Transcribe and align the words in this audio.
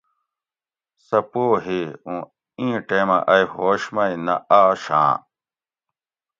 سہ 1.05 1.19
پوہ 1.31 1.55
ھے 1.65 1.79
اوُں 2.07 2.21
ایں 2.59 2.75
ٹیمہ 2.87 3.17
ائ 3.33 3.43
ھوش 3.53 3.81
مئ 3.95 4.13
نہ 4.25 4.35
آشآں 4.59 5.11